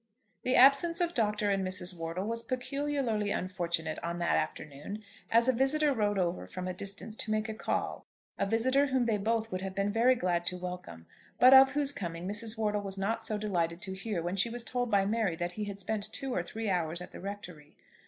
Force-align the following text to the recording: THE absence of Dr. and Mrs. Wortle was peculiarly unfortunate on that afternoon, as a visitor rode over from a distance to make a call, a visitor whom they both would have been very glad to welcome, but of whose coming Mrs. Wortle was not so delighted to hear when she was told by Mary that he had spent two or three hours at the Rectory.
THE 0.41 0.55
absence 0.55 0.99
of 0.99 1.13
Dr. 1.13 1.51
and 1.51 1.63
Mrs. 1.63 1.93
Wortle 1.93 2.25
was 2.25 2.41
peculiarly 2.41 3.29
unfortunate 3.29 3.99
on 4.03 4.17
that 4.17 4.35
afternoon, 4.35 5.03
as 5.29 5.47
a 5.47 5.53
visitor 5.53 5.93
rode 5.93 6.17
over 6.17 6.47
from 6.47 6.67
a 6.67 6.73
distance 6.73 7.15
to 7.17 7.29
make 7.29 7.47
a 7.47 7.53
call, 7.53 8.07
a 8.39 8.47
visitor 8.47 8.87
whom 8.87 9.05
they 9.05 9.17
both 9.17 9.51
would 9.51 9.61
have 9.61 9.75
been 9.75 9.91
very 9.93 10.15
glad 10.15 10.43
to 10.47 10.57
welcome, 10.57 11.05
but 11.39 11.53
of 11.53 11.73
whose 11.73 11.91
coming 11.93 12.27
Mrs. 12.27 12.57
Wortle 12.57 12.81
was 12.81 12.97
not 12.97 13.23
so 13.23 13.37
delighted 13.37 13.79
to 13.83 13.93
hear 13.93 14.23
when 14.23 14.35
she 14.35 14.49
was 14.49 14.65
told 14.65 14.89
by 14.89 15.05
Mary 15.05 15.35
that 15.35 15.51
he 15.51 15.65
had 15.65 15.77
spent 15.77 16.11
two 16.11 16.33
or 16.33 16.41
three 16.41 16.67
hours 16.67 16.99
at 16.99 17.11
the 17.11 17.19
Rectory. 17.19 17.75